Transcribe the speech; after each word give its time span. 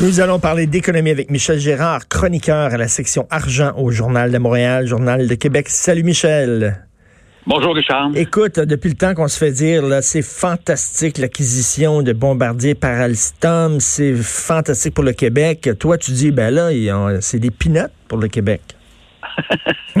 Nous 0.00 0.20
allons 0.20 0.38
parler 0.38 0.66
d'économie 0.66 1.10
avec 1.10 1.28
Michel 1.28 1.58
Gérard, 1.58 2.06
chroniqueur 2.08 2.72
à 2.72 2.76
la 2.76 2.86
section 2.86 3.26
argent 3.30 3.72
au 3.76 3.90
Journal 3.90 4.30
de 4.30 4.38
Montréal, 4.38 4.86
Journal 4.86 5.26
de 5.26 5.34
Québec. 5.34 5.68
Salut 5.68 6.04
Michel. 6.04 6.86
Bonjour 7.46 7.74
Richard. 7.74 8.10
Écoute, 8.14 8.60
depuis 8.60 8.90
le 8.90 8.94
temps 8.94 9.14
qu'on 9.14 9.26
se 9.26 9.36
fait 9.36 9.50
dire, 9.50 9.82
là, 9.82 10.00
c'est 10.00 10.22
fantastique 10.22 11.18
l'acquisition 11.18 12.02
de 12.02 12.12
bombardiers 12.12 12.76
par 12.76 13.00
Alstom, 13.00 13.80
c'est 13.80 14.14
fantastique 14.14 14.94
pour 14.94 15.02
le 15.02 15.14
Québec. 15.14 15.68
Toi, 15.80 15.98
tu 15.98 16.12
dis, 16.12 16.30
ben 16.30 16.54
là, 16.54 16.70
c'est 17.20 17.40
des 17.40 17.50
pinottes 17.50 17.92
pour 18.06 18.18
le 18.18 18.28
Québec. 18.28 18.60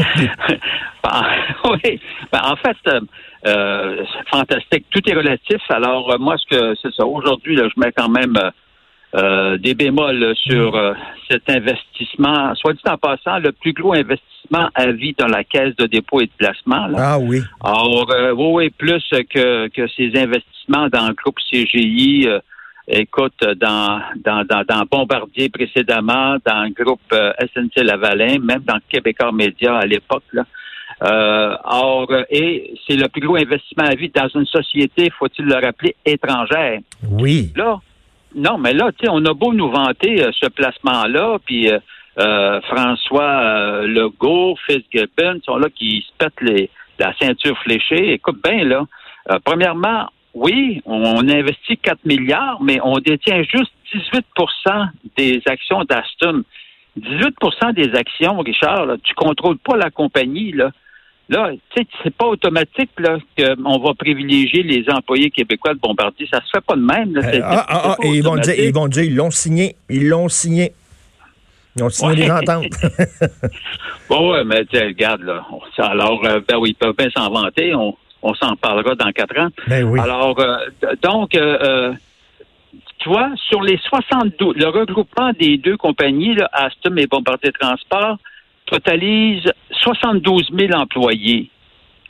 Ben, 1.02 1.22
oui, 1.64 2.00
ben, 2.32 2.40
en 2.44 2.56
fait, 2.56 2.76
euh, 2.88 3.00
euh, 3.46 4.04
c'est 4.12 4.28
fantastique. 4.28 4.86
Tout 4.90 5.08
est 5.08 5.14
relatif. 5.14 5.60
Alors, 5.68 6.12
euh, 6.12 6.18
moi, 6.18 6.36
ce 6.36 6.56
que 6.56 6.74
c'est 6.82 6.92
ça. 6.94 7.06
Aujourd'hui, 7.06 7.56
je 7.56 7.80
mets 7.80 7.92
quand 7.92 8.08
même 8.08 8.34
euh, 9.14 9.56
des 9.56 9.72
bémols 9.72 10.34
sur 10.36 10.76
euh, 10.76 10.92
cet 11.30 11.48
investissement. 11.48 12.54
Soit 12.56 12.74
dit 12.74 12.82
en 12.86 12.98
passant, 12.98 13.38
le 13.38 13.52
plus 13.52 13.72
gros 13.72 13.94
investissement 13.94 14.68
à 14.74 14.92
vie 14.92 15.14
dans 15.18 15.28
la 15.28 15.44
caisse 15.44 15.74
de 15.76 15.86
dépôt 15.86 16.20
et 16.20 16.26
de 16.26 16.32
placement. 16.36 16.88
Ah 16.94 17.18
oui. 17.18 17.40
Alors, 17.64 18.06
euh, 18.12 18.32
oui, 18.36 18.68
plus 18.68 19.02
que, 19.30 19.68
que 19.68 19.88
ces 19.96 20.12
investissements 20.14 20.88
dans 20.88 21.08
le 21.08 21.14
groupe 21.14 21.38
CGI. 21.50 22.28
écoute, 22.86 23.42
dans, 23.56 24.02
dans, 24.22 24.44
dans, 24.44 24.64
dans, 24.68 24.84
Bombardier 24.90 25.48
précédemment, 25.48 26.36
dans 26.44 26.64
le 26.64 26.84
groupe 26.84 27.00
SNC 27.10 27.82
Lavalin, 27.84 28.40
même 28.40 28.60
dans 28.66 28.78
Québécois 28.90 29.32
Média 29.32 29.78
à 29.78 29.86
l'époque. 29.86 30.24
Là. 30.34 30.44
or, 31.64 32.12
et 32.28 32.74
c'est 32.86 32.96
le 32.96 33.08
plus 33.08 33.22
gros 33.22 33.36
investissement 33.36 33.84
à 33.84 33.94
vie 33.94 34.10
dans 34.14 34.28
une 34.34 34.46
société, 34.46 35.10
faut-il 35.18 35.46
le 35.46 35.54
rappeler, 35.54 35.96
étrangère. 36.04 36.80
Oui. 37.10 37.52
Là, 37.56 37.80
non, 38.34 38.58
mais 38.58 38.72
là, 38.72 38.90
tu 38.92 39.06
sais, 39.06 39.10
on 39.10 39.24
a 39.24 39.34
beau 39.34 39.52
nous 39.52 39.70
vanter 39.70 40.22
euh, 40.22 40.30
ce 40.32 40.48
placement-là, 40.48 41.38
puis 41.44 41.70
euh, 41.70 41.78
euh, 42.18 42.60
François 42.62 43.82
Legault, 43.86 44.56
Fitzgibbon, 44.66 45.40
sont 45.44 45.56
là 45.56 45.68
qui 45.70 46.04
se 46.06 46.12
pètent 46.18 46.40
les, 46.40 46.70
la 46.98 47.14
ceinture 47.20 47.56
fléchée. 47.58 48.12
Écoute 48.12 48.38
bien, 48.42 48.64
là, 48.64 48.84
premièrement, 49.44 50.08
oui, 50.34 50.82
on 50.84 51.28
investit 51.28 51.76
4 51.76 52.04
milliards, 52.04 52.60
mais 52.60 52.80
on 52.82 52.98
détient 52.98 53.42
juste 53.42 53.72
18% 53.94 54.88
des 55.16 55.40
actions 55.46 55.84
d'Aston. 55.84 56.42
18% 56.98 57.72
des 57.74 57.94
actions, 57.94 58.38
Richard, 58.40 58.86
là, 58.86 58.96
tu 59.02 59.14
contrôles 59.14 59.58
pas 59.58 59.76
la 59.76 59.90
compagnie, 59.90 60.52
là. 60.52 60.70
Là, 61.28 61.50
tu 61.52 61.82
sais, 61.82 61.88
c'est 62.02 62.14
pas 62.14 62.26
automatique 62.26 62.90
là 62.98 63.18
qu'on 63.36 63.78
va 63.78 63.92
privilégier 63.92 64.62
les 64.62 64.84
employés 64.88 65.30
québécois 65.30 65.74
de 65.74 65.78
Bombardier. 65.78 66.26
Ça 66.32 66.40
se 66.40 66.50
fait 66.54 66.64
pas 66.64 66.74
de 66.74 66.80
même. 66.80 67.14
Là. 67.14 67.22
Euh, 67.22 67.40
ah, 67.42 67.66
ah, 67.68 67.82
ah, 67.84 67.96
et 68.02 68.08
ils 68.08 68.22
vont, 68.22 68.36
dire, 68.36 68.54
ils 68.58 68.72
vont 68.72 68.88
dire, 68.88 69.02
ils 69.04 69.14
l'ont 69.14 69.30
signé. 69.30 69.76
Ils 69.90 70.08
l'ont 70.08 70.30
signé. 70.30 70.72
Ils 71.76 71.82
ont 71.82 71.90
signé 71.90 72.14
des 72.14 72.30
ententes. 72.30 72.64
bon, 74.08 74.32
ouais, 74.32 74.44
mais 74.44 74.64
regarde, 74.72 75.20
là. 75.22 75.44
Alors, 75.76 76.24
euh, 76.24 76.40
ben 76.48 76.56
oui, 76.56 76.70
ils 76.70 76.74
peuvent 76.74 76.96
bien 76.96 77.10
s'en 77.10 77.28
vanter. 77.28 77.74
On, 77.74 77.94
on 78.22 78.34
s'en 78.34 78.56
parlera 78.56 78.94
dans 78.94 79.12
quatre 79.12 79.38
ans. 79.38 79.48
Ben 79.66 79.84
oui. 79.84 80.00
Alors, 80.00 80.40
euh, 80.40 80.56
donc, 81.02 81.32
tu 81.32 83.08
vois, 83.08 83.30
sur 83.48 83.60
les 83.60 83.78
72, 83.86 84.56
le 84.56 84.68
regroupement 84.68 85.32
des 85.38 85.58
deux 85.58 85.76
compagnies, 85.76 86.34
là, 86.34 86.48
Aston 86.52 86.96
et 86.96 87.06
Bombardier 87.06 87.52
Transport, 87.52 88.16
totalise 88.70 89.44
72 89.70 90.50
000 90.56 90.72
employés. 90.72 91.50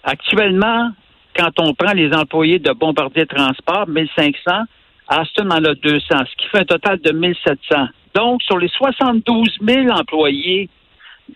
Actuellement, 0.03 0.91
quand 1.37 1.51
on 1.61 1.75
prend 1.75 1.93
les 1.93 2.13
employés 2.13 2.59
de 2.59 2.73
Bombardier 2.73 3.27
Transport, 3.27 3.89
1500, 3.89 4.65
Aston 5.09 5.51
en 5.51 5.65
a 5.65 5.75
200, 5.75 6.01
ce 6.09 6.37
qui 6.37 6.49
fait 6.51 6.59
un 6.59 6.65
total 6.65 6.99
de 6.99 7.13
1700. 7.13 7.89
Donc, 8.15 8.43
sur 8.43 8.59
les 8.59 8.69
72 8.69 9.59
000 9.61 9.89
employés 9.91 10.69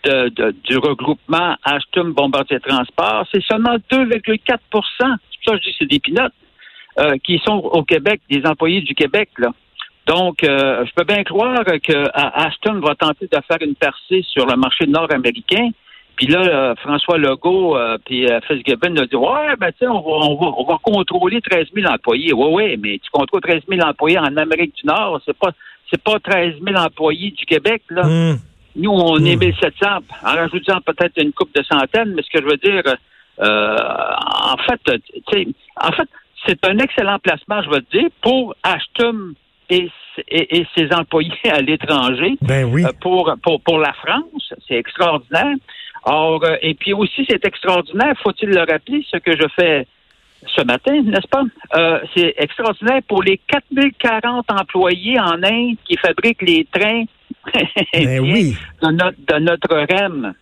du 0.04 0.76
regroupement 0.78 1.56
Aston 1.64 2.08
Bombardier 2.08 2.60
Transport, 2.60 3.26
c'est 3.32 3.42
seulement 3.44 3.76
2,4 3.90 4.40
C'est 4.46 4.58
pour 4.70 4.86
ça 4.98 5.16
que 5.46 5.56
je 5.56 5.62
dis 5.62 5.70
que 5.70 5.76
c'est 5.78 5.90
des 5.90 6.00
pinottes, 6.00 6.32
euh, 6.98 7.16
qui 7.22 7.40
sont 7.44 7.56
au 7.56 7.82
Québec, 7.84 8.20
des 8.30 8.44
employés 8.46 8.80
du 8.80 8.94
Québec, 8.94 9.30
là. 9.38 9.50
Donc, 10.06 10.42
euh, 10.42 10.84
je 10.84 10.92
peux 10.94 11.04
bien 11.04 11.22
croire 11.22 11.64
que 11.64 12.08
Aston 12.14 12.80
va 12.80 12.94
tenter 12.94 13.26
de 13.26 13.38
faire 13.46 13.58
une 13.60 13.74
percée 13.74 14.24
sur 14.28 14.46
le 14.46 14.56
marché 14.56 14.86
nord-américain. 14.86 15.70
Puis 16.16 16.26
là, 16.26 16.40
euh, 16.40 16.74
François 16.76 17.18
Legault 17.18 17.76
euh, 17.76 17.96
puis 18.04 18.26
Fitzgibbon 18.46 18.96
a 18.96 19.06
dit 19.06 19.16
Ouais, 19.16 19.56
ben 19.58 19.70
tu 19.72 19.78
sais, 19.80 19.86
on 19.86 20.00
va, 20.00 20.26
on, 20.26 20.34
va, 20.34 20.52
on 20.58 20.64
va 20.64 20.78
contrôler 20.82 21.40
13 21.40 21.68
000 21.74 21.90
employés. 21.90 22.32
Oui, 22.32 22.48
oui, 22.50 22.76
mais 22.82 22.98
tu 22.98 23.10
contrôles 23.10 23.40
13 23.40 23.62
000 23.68 23.80
employés 23.80 24.18
en 24.18 24.36
Amérique 24.36 24.74
du 24.74 24.86
Nord, 24.86 25.20
c'est 25.24 25.36
pas 25.36 25.52
c'est 25.90 26.02
pas 26.02 26.18
13 26.18 26.54
000 26.62 26.76
employés 26.76 27.30
du 27.30 27.44
Québec, 27.46 27.82
là. 27.90 28.02
Hmm. 28.04 28.36
Nous, 28.74 28.90
on 28.90 29.18
est 29.18 29.36
1700, 29.36 29.86
hmm. 29.86 30.26
en 30.26 30.34
rajoutant 30.34 30.80
peut-être 30.80 31.20
une 31.20 31.32
coupe 31.32 31.54
de 31.54 31.62
centaines, 31.62 32.14
mais 32.14 32.22
ce 32.22 32.30
que 32.30 32.42
je 32.42 32.50
veux 32.50 32.56
dire, 32.56 32.82
en 33.38 34.56
fait, 34.56 34.80
en 35.80 35.92
fait, 35.92 36.08
c'est 36.46 36.66
un 36.66 36.78
excellent 36.78 37.18
placement, 37.18 37.62
je 37.62 37.70
veux 37.70 37.84
dire, 37.92 38.08
pour 38.22 38.54
Ashton 38.62 39.34
et, 40.28 40.66
ses 40.76 40.92
employés 40.92 41.32
à 41.50 41.60
l'étranger 41.60 42.36
ben 42.40 42.64
oui. 42.64 42.84
Euh, 42.84 42.92
pour, 43.00 43.34
pour, 43.42 43.60
pour 43.60 43.78
la 43.78 43.92
France. 43.92 44.52
C'est 44.68 44.76
extraordinaire. 44.76 45.54
Or, 46.04 46.42
euh, 46.44 46.56
et 46.62 46.74
puis 46.74 46.92
aussi, 46.92 47.24
c'est 47.28 47.44
extraordinaire, 47.44 48.14
faut-il 48.22 48.48
le 48.48 48.60
rappeler, 48.60 49.04
ce 49.08 49.18
que 49.18 49.36
je 49.36 49.46
fais 49.54 49.86
ce 50.56 50.64
matin, 50.64 51.00
n'est-ce 51.02 51.28
pas? 51.28 51.44
Euh, 51.76 52.00
c'est 52.16 52.34
extraordinaire 52.36 53.00
pour 53.06 53.22
les 53.22 53.38
4040 53.46 54.50
employés 54.50 55.20
en 55.20 55.40
Inde 55.42 55.76
qui 55.84 55.96
fabriquent 55.96 56.42
les 56.42 56.66
trains 56.72 57.04
ben 57.94 58.20
oui. 58.20 58.56
de, 58.82 58.90
notre, 58.90 59.18
de 59.18 59.38
notre 59.38 59.76
REM 59.76 60.34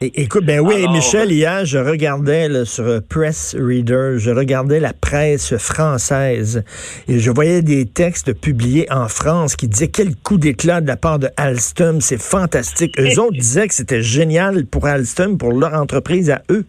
écoute, 0.00 0.44
ben 0.44 0.60
oui, 0.60 0.86
Michel, 0.88 1.32
hier, 1.32 1.64
je 1.64 1.78
regardais 1.78 2.64
sur 2.64 2.84
Press 3.08 3.56
Reader, 3.58 4.18
je 4.18 4.30
regardais 4.30 4.78
la 4.78 4.92
presse 4.92 5.56
française 5.56 6.64
et 7.08 7.18
je 7.18 7.30
voyais 7.30 7.62
des 7.62 7.86
textes 7.86 8.38
publiés 8.38 8.86
en 8.92 9.08
France 9.08 9.56
qui 9.56 9.68
disaient 9.68 9.90
quel 9.90 10.14
coup 10.16 10.36
d'éclat 10.36 10.80
de 10.80 10.86
la 10.86 10.96
part 10.96 11.18
de 11.18 11.28
Alstom, 11.36 12.00
c'est 12.00 12.20
fantastique. 12.20 12.94
Eux 13.00 13.18
autres 13.18 13.38
disaient 13.38 13.68
que 13.68 13.74
c'était 13.74 14.02
génial 14.02 14.66
pour 14.66 14.86
Alstom, 14.86 15.38
pour 15.38 15.52
leur 15.52 15.72
entreprise 15.74 16.30
à 16.30 16.42
eux. 16.50 16.66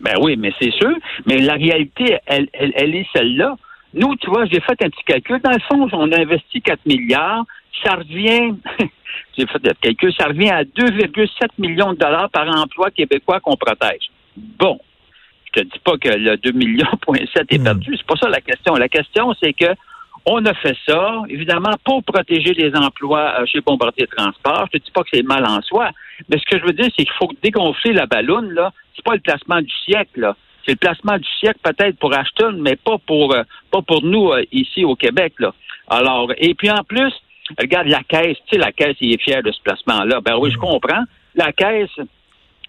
Ben 0.00 0.14
oui, 0.20 0.36
mais 0.38 0.52
c'est 0.58 0.72
sûr. 0.72 0.94
Mais 1.26 1.38
la 1.38 1.54
réalité, 1.54 2.18
elle, 2.26 2.48
elle 2.52 2.94
est 2.94 3.06
celle-là. 3.14 3.56
Nous, 3.94 4.16
tu 4.16 4.28
vois, 4.28 4.44
j'ai 4.46 4.60
fait 4.60 4.82
un 4.82 4.90
petit 4.90 5.04
calcul. 5.06 5.40
Dans 5.42 5.52
le 5.52 5.60
fond, 5.68 5.88
on 5.92 6.12
a 6.12 6.20
investi 6.20 6.60
4 6.60 6.80
milliards. 6.86 7.44
Ça 7.82 7.96
revient 7.96 8.54
j'ai 9.36 9.46
fait 9.46 9.62
le 9.62 9.72
calcul, 9.80 10.12
ça 10.18 10.26
revient 10.26 10.50
à 10.50 10.64
2,7 10.64 11.48
millions 11.58 11.92
de 11.92 11.98
dollars 11.98 12.30
par 12.30 12.48
emploi 12.48 12.90
québécois 12.90 13.40
qu'on 13.40 13.56
protège. 13.56 14.10
Bon, 14.36 14.78
je 15.46 15.60
te 15.60 15.64
dis 15.66 15.78
pas 15.84 15.96
que 15.98 16.08
le 16.08 16.36
2 16.36 16.52
millions 16.52 16.86
est 17.14 17.58
hmm. 17.58 17.64
perdu, 17.64 17.96
c'est 17.96 18.06
pas 18.06 18.16
ça 18.16 18.28
la 18.28 18.40
question. 18.40 18.74
La 18.74 18.88
question, 18.88 19.34
c'est 19.40 19.52
que 19.52 19.74
on 20.26 20.44
a 20.46 20.54
fait 20.54 20.76
ça, 20.88 21.22
évidemment, 21.28 21.74
pour 21.84 22.02
protéger 22.02 22.54
les 22.54 22.74
emplois 22.74 23.40
euh, 23.40 23.46
chez 23.46 23.60
Bombardier 23.60 24.06
Transport. 24.06 24.68
Je 24.72 24.78
te 24.78 24.84
dis 24.84 24.90
pas 24.90 25.02
que 25.02 25.10
c'est 25.12 25.22
mal 25.22 25.44
en 25.46 25.60
soi, 25.60 25.90
mais 26.30 26.38
ce 26.38 26.44
que 26.50 26.58
je 26.58 26.64
veux 26.64 26.72
dire, 26.72 26.86
c'est 26.96 27.04
qu'il 27.04 27.14
faut 27.18 27.30
dégonfler 27.42 27.92
la 27.92 28.06
ballonne, 28.06 28.50
là. 28.52 28.72
C'est 28.96 29.04
pas 29.04 29.14
le 29.14 29.20
placement 29.20 29.60
du 29.60 29.72
siècle, 29.84 30.20
là. 30.20 30.36
C'est 30.64 30.72
le 30.72 30.78
placement 30.78 31.18
du 31.18 31.28
siècle 31.40 31.60
peut-être 31.62 31.98
pour 31.98 32.14
Ashton, 32.14 32.56
mais 32.58 32.76
pas 32.76 32.96
pour 33.06 33.34
euh, 33.34 33.42
pas 33.70 33.82
pour 33.82 34.02
nous 34.02 34.30
euh, 34.30 34.42
ici 34.50 34.82
au 34.82 34.96
Québec, 34.96 35.34
là. 35.40 35.52
Alors, 35.88 36.32
et 36.38 36.54
puis 36.54 36.70
en 36.70 36.82
plus, 36.84 37.12
Regarde 37.58 37.88
la 37.88 38.02
caisse, 38.02 38.38
tu 38.46 38.54
sais, 38.54 38.58
la 38.58 38.72
caisse, 38.72 38.96
il 39.00 39.12
est 39.12 39.22
fier 39.22 39.42
de 39.42 39.52
ce 39.52 39.60
placement-là. 39.62 40.20
Ben 40.20 40.36
oui, 40.38 40.50
je 40.50 40.58
comprends. 40.58 41.04
La 41.34 41.52
caisse 41.52 41.90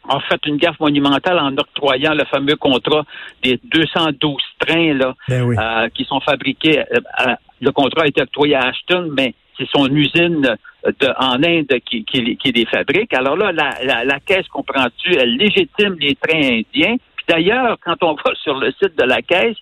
a 0.08 0.20
fait 0.22 0.46
une 0.46 0.58
gaffe 0.58 0.80
monumentale 0.80 1.40
en 1.40 1.54
octroyant 1.58 2.14
le 2.14 2.26
fameux 2.26 2.56
contrat 2.56 3.04
des 3.44 3.60
212 3.64 4.42
trains 4.60 4.94
là, 4.94 5.16
ben 5.28 5.58
euh, 5.58 5.90
qui 5.90 6.06
sont 6.06 6.20
fabriqués. 6.20 6.80
Euh, 6.80 7.00
euh, 7.28 7.36
le 7.62 7.72
contrat 7.72 8.04
a 8.04 8.08
été 8.08 8.22
octroyé 8.22 8.56
à 8.56 8.68
Ashton, 8.68 9.10
mais 9.16 9.34
c'est 9.58 9.68
son 9.70 9.88
usine 9.88 10.42
de, 10.86 11.08
en 11.18 11.42
Inde 11.44 11.80
qui, 11.86 12.04
qui, 12.04 12.52
les 12.52 12.66
fabrique. 12.66 13.14
Alors 13.14 13.38
là, 13.38 13.52
la, 13.52 14.04
la, 14.04 14.20
caisse, 14.20 14.48
comprends-tu, 14.50 15.16
elle 15.16 15.38
légitime 15.38 15.96
les 16.00 16.16
trains 16.16 16.40
indiens. 16.40 16.98
Puis 17.16 17.26
d'ailleurs, 17.28 17.78
quand 17.84 17.96
on 18.04 18.14
va 18.26 18.36
sur 18.44 18.56
le 18.56 18.72
site 18.72 18.98
de 18.98 19.04
la 19.04 19.22
caisse, 19.22 19.58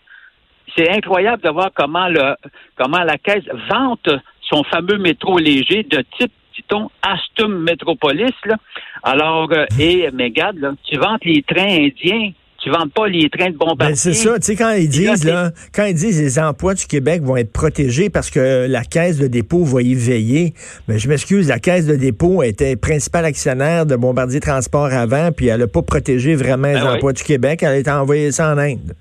c'est 0.76 0.90
incroyable 0.90 1.44
de 1.44 1.50
voir 1.50 1.70
comment 1.74 2.08
le 2.08 2.36
comment 2.76 3.04
la 3.04 3.18
caisse 3.18 3.46
vante 3.70 4.10
son 4.54 4.64
fameux 4.64 4.98
métro 4.98 5.38
léger 5.38 5.84
de 5.84 6.04
type 6.18 6.32
dit-on, 6.56 6.90
Astum 7.02 7.64
Metropolis. 7.64 8.36
Là. 8.46 8.56
Alors, 9.02 9.52
euh, 9.52 9.66
et, 9.80 10.10
mais 10.14 10.26
regarde, 10.26 10.58
là, 10.58 10.74
tu 10.84 10.98
vantes 10.98 11.26
les 11.26 11.42
trains 11.42 11.88
indiens 11.88 12.32
tu 12.64 12.70
vends 12.70 12.88
pas 12.88 13.10
les 13.10 13.30
trains 13.30 13.50
de 13.50 13.58
bombardier. 13.58 13.90
Ben 13.90 13.96
c'est 13.96 14.14
ça, 14.14 14.40
tu 14.40 14.46
sais, 14.46 14.56
quand 14.56 14.72
ils 14.72 14.88
disent, 14.88 15.26
là, 15.26 15.52
quand 15.76 15.84
ils 15.84 15.94
disent 15.94 16.22
les 16.22 16.40
emplois 16.40 16.74
du 16.74 16.86
Québec 16.86 17.22
vont 17.22 17.36
être 17.36 17.52
protégés 17.52 18.10
parce 18.10 18.30
que 18.30 18.68
la 18.70 18.86
caisse 18.86 19.18
de 19.18 19.28
dépôt 19.28 19.66
va 19.66 19.82
y 19.82 19.94
veiller, 19.94 20.54
mais 20.88 20.94
ben, 20.94 20.98
je 20.98 21.10
m'excuse, 21.10 21.50
la 21.50 21.60
caisse 21.60 21.86
de 21.86 21.98
dépôt 21.98 22.42
était 22.42 22.78
principal 22.78 23.26
actionnaire 23.26 23.86
de 23.86 23.98
Bombardier 23.98 24.40
Transport 24.40 24.94
avant, 24.94 25.34
puis 25.34 25.48
elle 25.48 25.60
n'a 25.60 25.68
pas 25.68 25.82
protégé 25.82 26.36
vraiment 26.36 26.70
les 26.70 26.76
ben 26.76 26.94
emplois 26.94 27.12
du 27.12 27.24
Québec, 27.24 27.64
elle 27.64 27.68
a 27.68 27.78
été 27.78 27.92
envoyée 27.92 28.32
ça 28.32 28.54
en 28.54 28.58
Inde. 28.58 28.96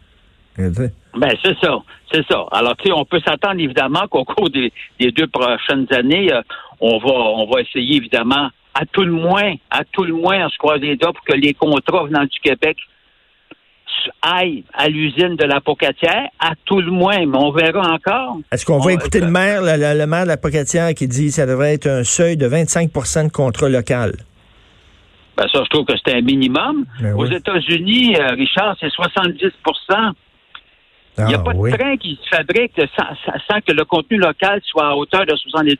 Ben, 0.57 1.35
c'est 1.43 1.59
ça, 1.61 1.79
c'est 2.13 2.27
ça. 2.27 2.47
Alors, 2.53 2.77
tu 2.77 2.89
sais, 2.89 2.93
on 2.93 3.05
peut 3.05 3.21
s'attendre 3.27 3.61
évidemment 3.61 4.07
qu'au 4.09 4.25
cours 4.25 4.51
des, 4.51 4.73
deux 5.01 5.27
prochaines 5.27 5.87
années, 5.93 6.33
euh, 6.33 6.43
on 6.81 6.99
va, 6.99 7.13
on 7.13 7.51
va 7.51 7.61
essayer 7.61 7.97
évidemment, 7.97 8.51
à 8.75 8.87
tout 8.87 9.05
le 9.05 9.13
moins, 9.13 9.55
à 9.71 9.85
tout 9.85 10.05
le 10.05 10.15
moins, 10.15 10.47
on 10.47 10.49
se 10.49 10.59
croise 10.59 10.81
les 10.81 10.97
doigts 10.97 11.13
pour 11.13 11.25
que 11.25 11.35
les 11.35 11.55
contrats 11.55 12.05
venant 12.05 12.25
du 12.25 12.39
Québec 12.43 12.77
aille 14.23 14.65
à 14.73 14.89
l'usine 14.89 15.37
de 15.37 15.45
la 15.45 15.61
Pocatière, 15.61 16.29
à 16.41 16.53
tout 16.65 16.81
le 16.81 16.91
moins, 16.91 17.25
mais 17.27 17.37
on 17.37 17.51
verra 17.53 17.93
encore. 17.93 18.39
Est-ce 18.51 18.65
qu'on 18.65 18.79
va 18.79 18.93
écouter 18.93 19.21
le 19.21 19.31
maire, 19.31 19.61
le, 19.63 20.07
maire 20.07 20.25
de 20.25 20.29
la 20.29 20.37
Pocatière 20.37 20.95
qui 20.95 21.07
dit 21.07 21.27
que 21.27 21.33
ça 21.33 21.47
devrait 21.47 21.75
être 21.75 21.87
un 21.87 22.05
seuil 22.05 22.37
de 22.37 22.49
25% 22.49 23.27
de 23.27 23.33
contrat 23.33 23.69
local? 23.69 24.13
Ben 25.37 25.47
ça, 25.53 25.61
je 25.65 25.69
trouve 25.71 25.87
que 25.87 25.95
c'est 26.05 26.15
un 26.15 26.21
minimum. 26.21 26.85
Ben 27.01 27.15
Aux 27.15 27.27
États-Unis, 27.27 28.17
euh, 28.17 28.35
Richard, 28.35 28.77
c'est 28.81 28.91
70 28.91 29.53
il 31.19 31.25
n'y 31.25 31.35
a 31.35 31.39
ah, 31.41 31.43
pas 31.43 31.53
de 31.53 31.77
train 31.77 31.97
qui 31.99 32.19
se 32.23 32.37
fabrique 32.37 32.73
sans, 32.97 33.61
que 33.61 33.73
le 33.73 33.85
contenu 33.85 34.17
local 34.17 34.61
soit 34.65 34.89
à 34.89 34.95
hauteur 34.95 35.27
de 35.27 35.37
70 35.37 35.77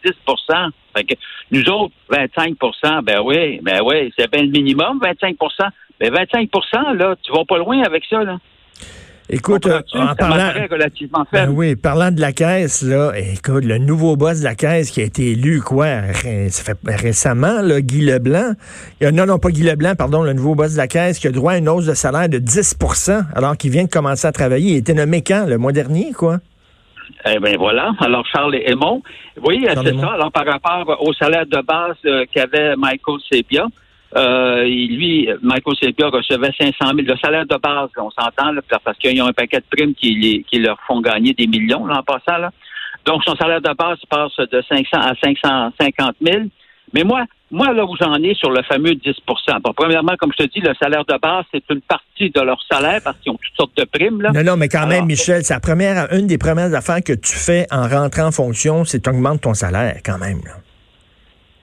fait 0.95 1.05
que 1.05 1.15
Nous 1.51 1.65
autres, 1.71 1.95
25% 2.11 3.03
ben 3.03 3.21
oui, 3.25 3.61
ben 3.63 3.81
oui, 3.83 4.13
c'est 4.19 4.31
bien 4.31 4.43
le 4.43 4.51
minimum, 4.51 5.01
25% 5.03 5.71
mais 6.01 6.11
25% 6.11 6.97
là, 6.97 7.15
tu 7.23 7.33
vas 7.33 7.45
pas 7.45 7.59
loin 7.59 7.83
avec 7.83 8.05
ça, 8.07 8.25
là. 8.25 8.39
Écoute, 9.35 9.67
euh, 9.67 9.81
en 9.95 10.15
parlant, 10.15 10.53
relativement 10.71 11.25
ben 11.33 11.49
oui, 11.49 11.75
parlant 11.75 12.11
de 12.11 12.21
la 12.21 12.33
caisse, 12.33 12.83
là, 12.83 13.13
écoute, 13.17 13.65
le 13.65 13.79
nouveau 13.79 14.15
boss 14.15 14.41
de 14.41 14.45
la 14.45 14.55
caisse 14.55 14.91
qui 14.91 15.01
a 15.01 15.05
été 15.05 15.31
élu, 15.31 15.63
quoi, 15.63 15.87
ça 16.49 16.63
fait 16.63 16.79
récemment, 16.85 17.63
là, 17.63 17.81
Guy 17.81 18.03
Leblanc, 18.03 18.53
non, 19.01 19.25
non, 19.25 19.39
pas 19.39 19.49
Guy 19.49 19.63
Leblanc, 19.63 19.95
pardon, 19.97 20.23
le 20.23 20.35
nouveau 20.35 20.55
boss 20.55 20.75
de 20.75 20.77
la 20.77 20.87
caisse 20.87 21.19
qui 21.19 21.29
a 21.29 21.31
droit 21.31 21.53
à 21.53 21.57
une 21.57 21.71
hausse 21.71 21.87
de 21.87 21.95
salaire 21.95 22.29
de 22.29 22.39
10% 22.39 23.23
alors 23.35 23.57
qu'il 23.57 23.71
vient 23.71 23.85
de 23.85 23.91
commencer 23.91 24.27
à 24.27 24.33
travailler. 24.33 24.73
Il 24.73 24.77
était 24.77 24.95
nommé 24.95 25.23
quand, 25.23 25.47
le 25.49 25.57
mois 25.57 25.73
dernier, 25.73 26.13
quoi? 26.13 26.37
Eh 27.25 27.39
bien, 27.39 27.57
voilà. 27.57 27.93
Alors, 28.01 28.27
Charles 28.27 28.57
Aymon, 28.67 29.03
oui, 29.47 29.65
c'est 29.67 29.99
ça. 29.99 30.11
Alors, 30.13 30.31
par 30.31 30.45
rapport 30.45 30.99
au 31.01 31.13
salaire 31.15 31.47
de 31.47 31.63
base 31.63 31.97
euh, 32.05 32.25
qu'avait 32.33 32.77
Michael 32.77 33.17
Sepia, 33.31 33.67
euh, 34.17 34.65
lui, 34.65 35.29
Michael 35.43 35.75
Sepia 35.81 36.09
recevait 36.09 36.51
500 36.59 36.73
000 36.81 36.97
de 37.03 37.17
salaire 37.23 37.47
de 37.47 37.57
base, 37.57 37.89
on 37.97 38.11
s'entend, 38.11 38.55
parce 38.85 38.99
qu'ils 38.99 39.21
ont 39.23 39.27
un 39.27 39.33
paquet 39.33 39.59
de 39.59 39.65
primes 39.71 39.95
qui, 39.95 40.45
qui 40.51 40.59
leur 40.59 40.79
font 40.87 41.01
gagner 41.01 41.33
des 41.33 41.47
millions 41.47 41.87
là, 41.87 42.01
en 42.01 42.03
passant. 42.03 42.39
Là. 42.39 42.51
Donc, 43.07 43.23
son 43.25 43.35
salaire 43.37 43.61
de 43.61 43.75
base 43.75 43.99
passe 44.09 44.37
de 44.37 44.63
500 44.69 44.87
à 44.93 45.15
550 45.23 46.17
000. 46.21 46.43
Mais 46.95 47.05
moi, 47.05 47.25
moi, 47.51 47.73
là 47.73 47.85
où 47.85 47.97
j'en 48.01 48.15
ai 48.17 48.35
sur 48.35 48.51
le 48.51 48.63
fameux 48.63 48.95
10 48.95 49.15
bon, 49.27 49.73
Premièrement, 49.75 50.15
comme 50.19 50.31
je 50.39 50.45
te 50.45 50.51
dis, 50.53 50.61
le 50.61 50.75
salaire 50.75 51.05
de 51.07 51.19
base, 51.19 51.45
c'est 51.53 51.65
une 51.71 51.81
partie 51.81 52.31
de 52.31 52.41
leur 52.41 52.59
salaire 52.71 53.01
parce 53.03 53.17
qu'ils 53.19 53.33
ont 53.33 53.37
toutes 53.37 53.57
sortes 53.57 53.77
de 53.77 53.85
primes. 53.85 54.21
Là. 54.21 54.31
Non, 54.33 54.43
non, 54.43 54.57
mais 54.57 54.69
quand 54.69 54.87
même, 54.87 55.07
Michel, 55.07 55.43
c'est 55.43 55.55
la 55.55 55.61
première, 55.61 56.13
une 56.13 56.27
des 56.27 56.39
premières 56.39 56.75
affaires 56.75 57.03
que 57.03 57.15
tu 57.15 57.33
fais 57.33 57.67
en 57.71 57.89
rentrant 57.89 58.27
en 58.27 58.33
fonction, 58.33 58.85
c'est 58.85 59.07
augmenter 59.09 59.41
ton 59.41 59.55
salaire, 59.55 60.01
quand 60.05 60.19
même. 60.19 60.41
Là. 60.45 60.53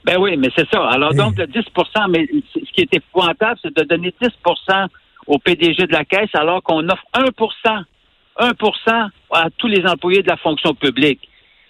Ben 0.05 0.17
oui, 0.19 0.37
mais 0.37 0.49
c'est 0.55 0.67
ça. 0.69 0.87
Alors 0.89 1.13
donc, 1.13 1.37
le 1.37 1.45
10% 1.45 2.09
mais 2.09 2.27
ce 2.53 2.71
qui 2.71 2.81
est 2.81 2.93
épouvantable, 2.93 3.59
c'est 3.61 3.75
de 3.75 3.83
donner 3.83 4.13
10% 4.21 4.87
au 5.27 5.37
PDG 5.37 5.87
de 5.87 5.93
la 5.93 6.05
Caisse 6.05 6.33
alors 6.33 6.63
qu'on 6.63 6.87
offre 6.87 7.03
1% 7.13 7.83
1% 8.39 9.09
à 9.31 9.49
tous 9.57 9.67
les 9.67 9.85
employés 9.85 10.23
de 10.23 10.29
la 10.29 10.37
fonction 10.37 10.73
publique. 10.73 11.19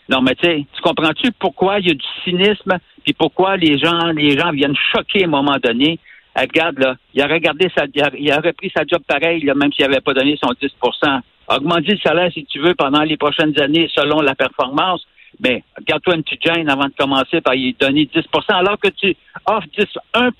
Non, 0.08 0.22
mais 0.22 0.36
tu 0.36 0.48
sais, 0.48 0.66
tu 0.74 0.82
comprends-tu 0.82 1.32
pourquoi 1.40 1.80
il 1.80 1.88
y 1.88 1.92
a 1.92 1.94
du 1.94 2.06
cynisme, 2.24 2.78
puis 3.04 3.14
pourquoi 3.14 3.58
les 3.58 3.78
gens, 3.78 4.08
les 4.16 4.38
gens 4.38 4.52
viennent 4.52 4.76
choquer 4.92 5.24
à 5.24 5.28
un 5.28 5.30
moment 5.30 5.58
donné? 5.62 6.00
Eh, 6.38 6.42
regarde, 6.42 6.80
là, 6.80 6.96
il 7.14 7.22
a 7.22 7.28
regardé 7.28 7.70
sa, 7.76 7.86
il 8.18 8.32
a, 8.32 8.38
repris 8.38 8.72
sa 8.76 8.84
job 8.88 9.02
pareil, 9.08 9.44
là, 9.44 9.54
même 9.56 9.72
s'il 9.74 9.86
n'avait 9.86 10.02
pas 10.02 10.14
donné 10.14 10.38
son 10.42 10.52
10% 10.52 11.22
Augmenter 11.52 11.94
le 11.94 11.98
salaire, 11.98 12.32
si 12.32 12.46
tu 12.46 12.60
veux, 12.60 12.76
pendant 12.76 13.02
les 13.02 13.18
prochaines 13.18 13.60
années, 13.60 13.90
selon 13.96 14.22
la 14.22 14.36
performance. 14.36 15.04
Mais 15.42 15.64
garde-toi 15.88 16.16
une 16.16 16.24
petite 16.24 16.44
gêne 16.44 16.70
avant 16.70 16.86
de 16.86 16.94
commencer 16.98 17.40
par 17.42 17.56
y 17.56 17.74
donner 17.80 18.10
10 18.14 18.24
alors 18.50 18.78
que 18.80 18.90
tu 18.90 19.16
offres 19.46 19.68
10, 19.78 19.86
1 20.14 20.32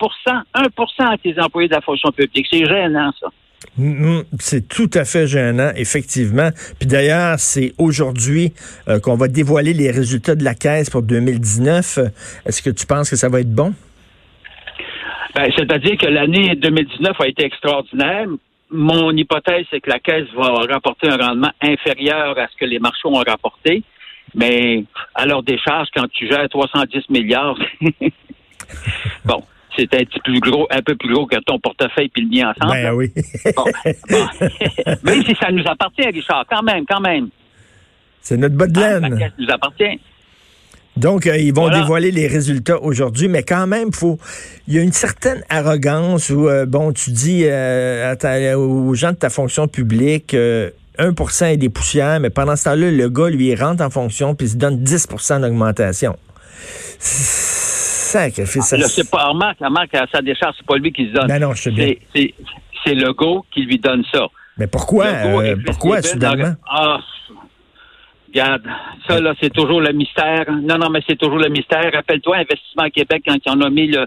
1 0.56 1.06
à 1.06 1.18
tes 1.18 1.40
employés 1.40 1.70
de 1.70 1.76
la 1.76 1.82
fonction 1.82 2.12
publique. 2.12 2.48
C'est 2.52 2.66
gênant, 2.66 3.12
ça. 3.20 3.28
Mm-hmm. 3.80 4.26
C'est 4.40 4.68
tout 4.68 4.90
à 4.94 5.06
fait 5.06 5.28
gênant, 5.28 5.72
effectivement. 5.76 6.50
Puis 6.80 6.88
d'ailleurs, 6.88 7.40
c'est 7.40 7.74
aujourd'hui 7.78 8.54
euh, 8.88 9.00
qu'on 9.00 9.16
va 9.16 9.28
dévoiler 9.28 9.74
les 9.74 9.92
résultats 9.92 10.36
de 10.36 10.44
la 10.44 10.54
caisse 10.54 10.90
pour 10.90 11.02
2019. 11.02 12.00
Est-ce 12.46 12.62
que 12.62 12.70
tu 12.70 12.86
penses 12.86 13.10
que 13.10 13.16
ça 13.16 13.30
va 13.30 13.42
être 13.42 13.54
bon? 13.54 13.74
Ben, 15.36 15.50
C'est-à-dire 15.56 15.98
que 15.98 16.08
l'année 16.08 16.56
2019 16.56 17.16
a 17.20 17.28
été 17.28 17.46
extraordinaire. 17.46 18.28
Mon 18.72 19.12
hypothèse, 19.12 19.66
c'est 19.72 19.80
que 19.80 19.90
la 19.90 20.00
caisse 20.00 20.28
va 20.36 20.52
rapporter 20.72 21.08
un 21.08 21.18
rendement 21.18 21.52
inférieur 21.62 22.38
à 22.38 22.48
ce 22.48 22.58
que 22.58 22.66
les 22.66 22.80
marchés 22.80 23.08
ont 23.08 23.24
rapporté. 23.26 23.84
Mais 24.36 24.84
à 25.16 25.26
leur 25.26 25.44
décharge, 25.44 25.88
quand 25.96 26.08
tu 26.12 26.28
gères 26.28 26.48
310 26.50 27.10
milliards, 27.10 27.58
bon, 29.26 29.44
c'est 29.76 29.94
un 29.94 30.04
petit 30.04 30.20
peu 30.24 30.40
gros, 30.40 30.68
un 30.70 30.82
peu 30.82 30.96
plus 30.96 31.14
gros 31.14 31.26
que 31.26 31.38
ton 31.46 31.60
portefeuille 31.60 32.10
puis 32.10 32.24
le 32.24 32.30
mien 32.30 32.54
ensemble. 32.56 32.82
Ben 32.82 32.94
oui. 32.94 33.12
Mais 35.04 35.22
si 35.26 35.36
ça 35.36 35.52
nous 35.52 35.64
appartient, 35.66 36.08
Richard, 36.08 36.46
quand 36.50 36.64
même, 36.64 36.86
quand 36.88 37.02
même. 37.02 37.30
C'est 38.22 38.38
notre 38.38 38.56
bas 38.56 38.68
de 38.68 38.80
laine. 38.80 39.20
ça 39.20 39.28
nous 39.38 39.50
appartient. 39.50 40.00
Donc, 40.98 41.28
euh, 41.28 41.38
ils 41.38 41.54
vont 41.54 41.70
dévoiler 41.70 42.12
les 42.12 42.28
résultats 42.28 42.82
aujourd'hui, 42.82 43.30
mais 43.30 43.44
quand 43.44 43.68
même, 43.68 43.94
faut, 43.94 44.18
il 44.68 44.74
y 44.74 44.80
a 44.80 44.82
une 44.82 44.92
certaine 44.92 45.44
arrogance 45.50 46.30
où, 46.30 46.50
euh, 46.50 46.66
bon, 46.66 46.92
tu 46.92 47.12
dis 47.12 47.44
euh, 47.46 48.14
aux 48.58 48.94
gens 48.96 49.12
de 49.12 49.18
ta 49.18 49.30
fonction 49.30 49.70
publique, 49.70 50.36
1% 51.00 51.46
est 51.46 51.58
des 51.58 51.70
poussières, 51.70 52.20
mais 52.20 52.30
pendant 52.30 52.56
ce 52.56 52.66
temps-là, 52.66 52.92
le 52.92 53.10
gars, 53.10 53.30
lui, 53.30 53.48
il 53.48 53.56
rentre 53.56 53.84
en 53.84 53.90
fonction 53.90 54.36
puis 54.36 54.48
il 54.48 54.50
se 54.52 54.58
donne 54.58 54.84
10% 54.84 55.42
d'augmentation. 55.42 56.16
Sacrifice. 57.00 58.66
Ça... 58.66 58.78
c'est 58.88 59.10
pas, 59.10 59.28
remarque, 59.28 59.60
remarque, 59.60 59.96
à 59.96 60.06
sa 60.12 60.22
décharge, 60.22 60.56
c'est 60.58 60.66
pas 60.66 60.78
lui 60.78 60.92
qui 60.92 61.08
se 61.08 61.14
donne. 61.14 61.28
Ben 61.28 61.40
non, 61.40 61.54
je 61.54 61.64
sais 61.64 61.72
bien. 61.72 61.94
C'est 62.14 62.96
le 62.96 63.14
gars 63.14 63.42
qui 63.52 63.62
lui 63.62 63.78
donne 63.78 64.04
ça. 64.12 64.28
Mais 64.58 64.68
pourquoi, 64.68 65.06
euh, 65.06 65.56
pourquoi, 65.66 66.02
soudainement? 66.02 66.54
Ah, 66.68 67.00
regarde, 68.28 68.64
ça, 69.08 69.20
là, 69.20 69.34
c'est 69.40 69.54
toujours 69.54 69.80
le 69.82 69.94
mystère. 69.94 70.46
Non, 70.52 70.78
non, 70.78 70.90
mais 70.90 71.02
c'est 71.08 71.18
toujours 71.18 71.38
le 71.40 71.50
mystère. 71.50 71.92
Rappelle-toi, 71.94 72.38
Investissement 72.38 72.90
Québec, 72.90 73.24
quand 73.26 73.36
ils 73.46 73.52
ont 73.52 73.70
mis 73.70 73.88
le, 73.88 74.06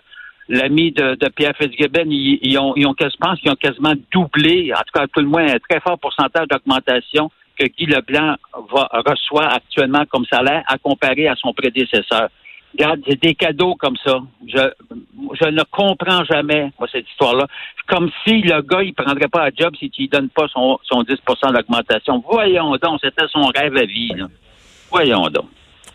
l'ami 0.48 0.92
de, 0.92 1.28
Pierre 1.34 1.56
Fitzgibbon, 1.56 2.06
ils, 2.06 2.58
ont, 2.58 2.74
ils 2.76 2.86
ont, 2.86 2.94
je 2.98 3.16
pense 3.18 3.40
qu'ils 3.40 3.50
ont 3.50 3.56
quasiment 3.56 3.94
doublé, 4.10 4.72
en 4.74 4.78
tout 4.78 4.92
cas, 4.94 5.06
tout 5.06 5.20
le 5.20 5.26
moins, 5.26 5.46
un 5.46 5.58
très 5.58 5.80
fort 5.80 5.98
pourcentage 5.98 6.48
d'augmentation 6.48 7.30
que 7.58 7.66
Guy 7.66 7.86
Leblanc 7.86 8.36
va, 8.72 8.88
reçoit 9.06 9.46
actuellement 9.46 10.04
comme 10.10 10.24
salaire 10.26 10.62
à 10.66 10.78
comparer 10.78 11.28
à 11.28 11.34
son 11.36 11.52
prédécesseur. 11.52 12.28
Regarde, 12.72 13.00
c'est 13.06 13.20
des 13.20 13.34
cadeaux 13.34 13.74
comme 13.74 13.96
ça. 14.02 14.18
Je, 14.46 14.70
je 15.40 15.48
ne 15.48 15.62
comprends 15.70 16.24
jamais, 16.24 16.70
cette 16.90 17.08
histoire-là. 17.10 17.46
Comme 17.86 18.10
si 18.24 18.40
le 18.40 18.62
gars, 18.62 18.82
il 18.82 18.94
prendrait 18.94 19.28
pas 19.28 19.46
un 19.46 19.50
job 19.54 19.74
si 19.78 19.90
tu 19.90 20.02
lui 20.02 20.08
donnes 20.08 20.30
pas 20.30 20.48
son, 20.48 20.78
son 20.84 21.02
10 21.02 21.16
d'augmentation. 21.52 22.24
Voyons 22.26 22.74
donc, 22.76 23.00
c'était 23.02 23.28
son 23.30 23.44
rêve 23.54 23.76
à 23.76 23.84
vie, 23.84 24.12
Voyons 24.90 25.28
donc. 25.28 25.46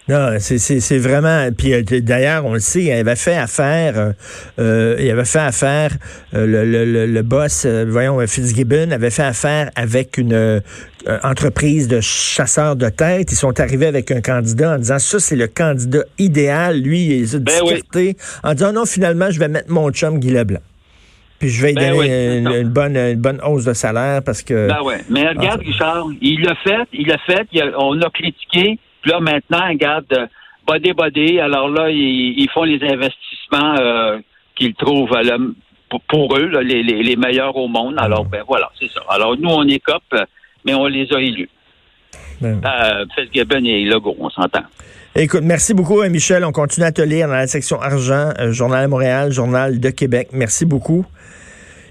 Non, 0.10 0.38
c'est 0.40 0.98
vraiment. 1.00 1.50
Puis 1.58 1.74
euh, 1.74 1.82
d'ailleurs, 1.84 2.46
on 2.46 2.54
le 2.54 2.60
sait, 2.60 2.84
il 2.84 2.92
avait 2.92 3.18
fait 3.18 3.36
affaire. 3.36 3.98
Euh, 3.98 4.12
euh 4.60 4.96
il 5.00 5.10
avait 5.10 5.26
fait 5.26 5.40
affaire. 5.40 5.92
Euh, 6.34 6.46
le, 6.46 6.64
le, 6.64 7.06
le, 7.06 7.22
boss, 7.24 7.66
voyons, 7.66 8.26
Fitzgibbon 8.26 8.92
avait 8.92 9.10
fait 9.10 9.24
affaire 9.24 9.70
avec 9.76 10.18
une 10.18 10.62
entreprise 11.24 11.90
de 11.90 12.00
chasseurs 12.00 12.78
de 12.78 12.88
tête. 12.88 13.32
Ils 13.32 13.36
sont 13.36 13.60
arrivés 13.60 13.88
avec 13.88 14.10
un 14.12 14.22
candidat 14.22 14.76
en 14.76 14.78
disant 14.78 15.00
ça, 15.00 15.20
c'est 15.20 15.36
le 15.36 15.48
candidat 15.48 16.04
idéal. 16.18 16.80
Lui, 16.80 17.20
il 17.20 17.36
a 17.36 17.40
ben 17.40 18.14
en 18.44 18.54
disant 18.54 18.72
non, 18.72 18.86
finalement, 18.86 19.30
je 19.30 19.40
vais 19.40 19.50
mettre 19.50 19.70
mon 19.72 19.92
chum 19.92 20.20
Guy 20.20 20.30
Leblanc. 20.30 20.62
Puis 21.40 21.50
je 21.50 21.62
vais 21.62 21.74
lui 21.74 21.76
ben 21.76 21.96
donner 21.96 22.38
une, 22.62 22.70
bonne, 22.70 22.98
une 22.98 23.20
bonne 23.20 23.42
hausse 23.46 23.66
de 23.66 23.74
salaire 23.74 24.24
parce 24.24 24.42
que. 24.42 24.70
Ben 24.70 24.82
ouais. 24.84 25.02
Mais 25.10 25.28
regarde, 25.28 25.60
Richard, 25.60 26.08
il 26.22 26.42
l'a 26.44 26.56
fait, 26.56 26.88
il 26.94 27.08
l'a 27.08 27.18
fait, 27.20 27.46
on 27.78 28.02
a 28.02 28.10
critiqué 28.10 28.80
là, 29.08 29.20
maintenant, 29.20 29.68
regarde, 29.68 30.06
euh, 30.14 30.28
body 30.66 30.94
body, 30.94 31.40
alors 31.40 31.70
là, 31.70 31.90
ils, 31.90 32.48
font 32.54 32.64
les 32.64 32.82
investissements 32.84 33.76
euh, 33.80 34.20
qu'ils 34.56 34.74
trouvent 34.76 35.14
euh, 35.14 35.38
pour, 36.08 36.38
eux, 36.38 36.50
les, 36.62 37.16
meilleurs 37.16 37.56
au 37.56 37.68
monde. 37.68 37.96
Alors, 37.98 38.26
ben 38.26 38.44
voilà, 38.48 38.70
c'est 38.80 38.90
ça. 38.90 39.02
Alors, 39.10 39.38
nous, 39.38 39.50
on 39.50 39.68
écope, 39.68 40.16
mais 40.66 40.74
on 40.74 40.86
les 40.86 41.12
a 41.14 41.20
élus. 41.20 41.50
Ben. 42.42 42.62
Euh, 42.64 43.06
et 43.64 43.86
Logo, 43.86 44.16
on 44.20 44.30
s'entend. 44.30 44.64
Écoute, 45.16 45.42
merci 45.44 45.74
beaucoup, 45.74 46.02
euh, 46.02 46.10
Michel. 46.10 46.46
On 46.46 46.52
continue 46.52 46.86
à 46.86 46.92
te 46.92 47.02
lire 47.02 47.28
dans 47.28 47.34
la 47.34 47.48
section 47.48 47.82
argent, 47.82 48.32
euh, 48.40 48.52
Journal 48.52 48.86
de 48.86 48.90
Montréal, 48.90 49.32
Journal 49.32 49.80
de 49.80 49.90
Québec. 49.90 50.30
Merci 50.32 50.66
beaucoup. 50.66 51.06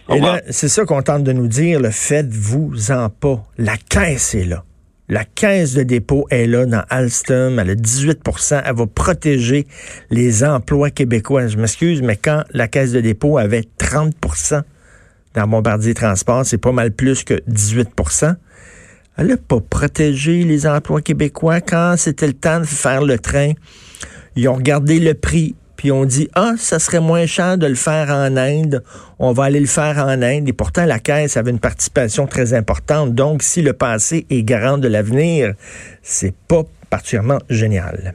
Et 0.08 0.20
là, 0.20 0.40
c'est 0.50 0.68
ça 0.68 0.85
qu'on 0.85 1.02
tente 1.02 1.25
de 1.25 1.32
nous 1.32 1.49
dire, 1.49 1.80
le 1.80 1.90
faites-vous-en 1.90 3.08
pas. 3.08 3.42
La 3.58 3.76
caisse 3.76 4.37
est 4.37 4.44
là. 4.44 4.62
La 5.08 5.25
caisse 5.25 5.75
de 5.75 5.84
dépôt 5.84 6.26
est 6.30 6.46
là 6.46 6.66
dans 6.66 6.82
Alstom, 6.90 7.60
elle 7.60 7.70
a 7.70 7.75
18% 7.76 8.62
elle 8.64 8.75
va 8.75 8.86
protéger 8.88 9.68
les 10.10 10.42
emplois 10.42 10.90
québécois. 10.90 11.46
Je 11.46 11.56
m'excuse, 11.56 12.02
mais 12.02 12.16
quand 12.16 12.42
la 12.50 12.66
caisse 12.66 12.90
de 12.90 13.00
dépôt 13.00 13.38
avait 13.38 13.64
30% 13.78 14.62
dans 15.34 15.46
Bombardier 15.46 15.94
Transport, 15.94 16.44
c'est 16.44 16.58
pas 16.58 16.72
mal 16.72 16.90
plus 16.90 17.22
que 17.22 17.34
18% 17.48 18.34
Elle 19.16 19.26
n'a 19.28 19.36
pas 19.36 19.60
protégé 19.60 20.42
les 20.42 20.66
emplois 20.66 21.02
québécois 21.02 21.60
quand 21.60 21.94
c'était 21.96 22.26
le 22.26 22.32
temps 22.32 22.58
de 22.58 22.64
faire 22.64 23.04
le 23.04 23.16
train. 23.16 23.52
Ils 24.34 24.48
ont 24.48 24.54
regardé 24.54 24.98
le 24.98 25.14
prix, 25.14 25.54
puis 25.76 25.92
on 25.92 26.04
dit 26.04 26.28
ah 26.35 26.54
ça 26.59 26.78
serait 26.78 27.00
moins 27.00 27.26
cher 27.26 27.59
de 27.59 27.66
le 27.66 27.75
faire 27.75 28.11
en 28.11 28.37
Inde, 28.37 28.83
on 29.18 29.33
va 29.33 29.45
aller 29.45 29.61
le 29.61 29.66
faire 29.66 29.99
en 29.99 30.23
Inde 30.23 30.49
et 30.49 30.52
pourtant 30.52 30.85
la 30.85 30.99
caisse 30.99 31.37
avait 31.37 31.50
une 31.50 31.61
participation 31.61 32.26
très 32.26 32.54
importante. 32.54 33.14
Donc 33.14 33.42
si 33.42 33.62
le 33.62 33.73
passé 33.73 34.26
est 34.30 34.42
garant 34.42 34.78
de 34.78 34.88
l'avenir, 34.88 35.54
c'est 36.02 36.35
pas 36.49 36.62
particulièrement 36.90 37.38
génial. 37.49 38.14